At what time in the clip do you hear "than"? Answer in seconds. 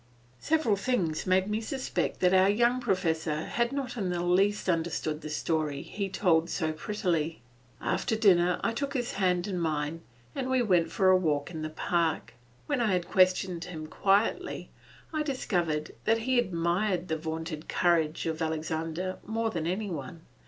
19.51-19.67